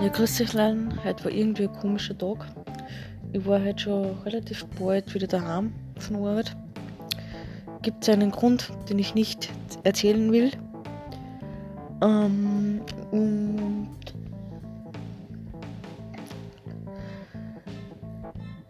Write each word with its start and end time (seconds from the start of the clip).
Ja, 0.00 0.10
grüß 0.10 0.40
euch 0.42 0.52
Leute. 0.52 0.78
Heute 1.02 1.24
war 1.24 1.32
irgendwie 1.32 1.64
ein 1.64 1.72
komischer 1.72 2.16
Tag. 2.16 2.46
Ich 3.32 3.44
war 3.44 3.60
heute 3.60 3.82
schon 3.82 4.16
relativ 4.22 4.64
bald 4.78 5.12
wieder 5.12 5.26
daheim 5.26 5.72
von 5.98 6.16
Arbeit. 6.24 6.56
Gibt 7.82 8.04
es 8.04 8.08
einen 8.08 8.30
Grund, 8.30 8.70
den 8.88 9.00
ich 9.00 9.16
nicht 9.16 9.50
erzählen 9.82 10.30
will. 10.30 10.52
Ähm, 12.00 12.80
und, 13.10 13.88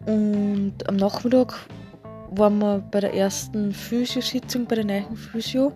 und 0.06 0.72
am 0.88 0.96
Nachmittag 0.96 1.54
waren 2.30 2.58
wir 2.58 2.78
bei 2.90 3.00
der 3.00 3.12
ersten 3.12 3.74
Physio-Sitzung 3.74 4.64
bei 4.64 4.76
der 4.76 4.86
neuen 4.86 5.14
Physio. 5.14 5.74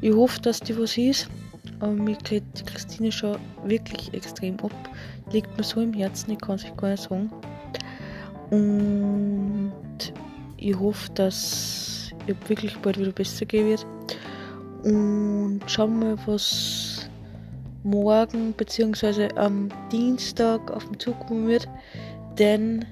Ich 0.00 0.12
hoffe, 0.12 0.40
dass 0.40 0.58
die 0.58 0.76
was 0.76 0.98
ist. 0.98 1.28
Aber 1.80 1.92
mir 1.92 2.16
geht 2.16 2.44
die 2.56 2.64
Christine 2.64 3.12
schon 3.12 3.36
wirklich 3.64 4.12
extrem 4.14 4.58
ab. 4.60 4.72
Liegt 5.32 5.56
mir 5.56 5.64
so 5.64 5.80
im 5.80 5.92
Herzen, 5.92 6.32
ich 6.32 6.38
kann 6.38 6.56
es 6.56 6.64
gar 6.76 6.90
nicht 6.90 7.02
sagen. 7.02 7.30
Und 8.50 9.72
ich 10.56 10.78
hoffe, 10.78 11.10
dass 11.14 12.10
ihr 12.26 12.36
wirklich 12.48 12.76
bald 12.78 12.98
wieder 12.98 13.12
besser 13.12 13.46
gehen 13.46 13.66
wird. 13.66 13.86
Und 14.84 15.60
schauen 15.66 15.98
wir 16.00 16.16
mal, 16.16 16.18
was 16.26 17.08
morgen 17.82 18.52
bzw. 18.52 19.28
am 19.36 19.68
Dienstag 19.90 20.70
auf 20.70 20.84
den 20.86 20.98
Zug 20.98 21.18
kommen 21.26 21.46
wird. 21.46 21.68
Denn 22.38 22.84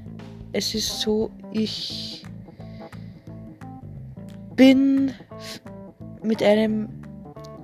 es 0.52 0.74
ist 0.74 1.00
so, 1.00 1.30
ich 1.52 2.24
bin 4.54 5.12
mit 6.22 6.42
einem 6.42 6.88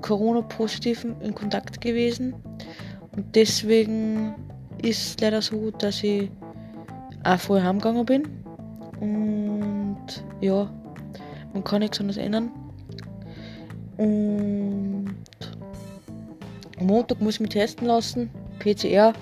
Corona-Positiven 0.02 1.20
in 1.20 1.34
Kontakt 1.34 1.80
gewesen. 1.80 2.34
Und 3.16 3.34
deswegen 3.34 4.34
ist 4.82 5.06
es 5.06 5.20
leider 5.20 5.42
so, 5.42 5.70
dass 5.70 6.02
ich 6.02 6.30
auch 7.24 7.38
vorher 7.38 7.66
heimgegangen 7.66 8.06
bin. 8.06 8.22
Und 9.00 10.24
ja, 10.40 10.70
man 11.52 11.64
kann 11.64 11.80
nichts 11.80 12.00
anderes 12.00 12.18
ändern. 12.18 12.50
Und 13.96 15.16
Montag 16.80 17.20
muss 17.20 17.34
ich 17.34 17.40
mich 17.40 17.50
testen 17.50 17.86
lassen. 17.86 18.30
PCR. 18.60 19.12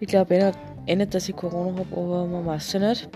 Ich 0.00 0.08
glaube 0.08 0.34
eh, 0.34 0.52
eh 0.86 0.96
nicht, 0.96 1.14
dass 1.14 1.28
ich 1.28 1.36
Corona 1.36 1.78
habe, 1.78 1.96
aber 1.96 2.26
man 2.26 2.46
weiß 2.46 2.74
ja 2.74 2.80
nicht. 2.80 3.08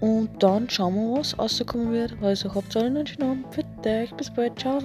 Und 0.00 0.42
dann 0.42 0.68
schauen 0.68 0.94
wir, 0.94 1.18
was 1.18 1.38
rauskommen 1.38 1.92
wird. 1.92 2.16
Also 2.20 2.54
habt 2.54 2.76
alle 2.76 2.86
einen 2.86 3.06
schönen 3.06 3.30
Abend. 3.30 3.54
Für 3.54 3.64
dich. 3.84 4.12
Bis 4.14 4.30
bald. 4.30 4.58
Ciao. 4.58 4.80